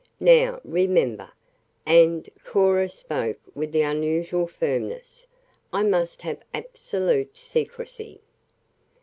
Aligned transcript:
Now 0.19 0.59
remember!" 0.63 1.31
and 1.85 2.27
Cora 2.43 2.89
spoke 2.89 3.37
with 3.53 3.75
unusual 3.75 4.47
firmness; 4.47 5.27
"I 5.71 5.83
must 5.83 6.23
have 6.23 6.39
absolute 6.55 7.37
secrecy." 7.37 8.19